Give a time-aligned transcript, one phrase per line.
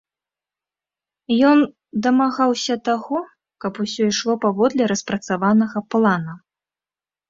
[1.49, 1.59] Ён
[2.07, 3.19] дамагаўся таго,
[3.65, 6.33] каб усё ішло паводле распрацаванага плана.